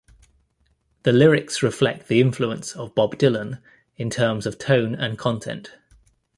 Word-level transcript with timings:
The 1.03 1.11
lyrics 1.11 1.61
reflect 1.61 2.07
the 2.07 2.21
influence 2.21 2.71
of 2.75 2.95
Bob 2.95 3.17
Dylan, 3.17 3.61
in 3.97 4.09
terms 4.09 4.47
of 4.47 4.57
tone 4.57 4.95
and 4.95 5.15
content. 5.15 5.73